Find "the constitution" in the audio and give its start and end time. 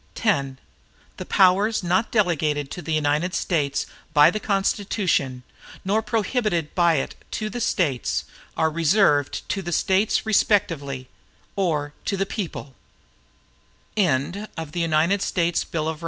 4.31-5.43